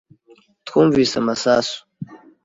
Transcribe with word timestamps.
Twumvise 0.67 1.15
amasasu. 1.21 1.77